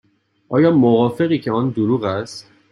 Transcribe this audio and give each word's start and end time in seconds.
آیا 0.49 0.71
موافقی 0.71 1.39
که 1.39 1.51
آن 1.51 1.69
دروغ 1.69 2.03
است؟ 2.03 2.51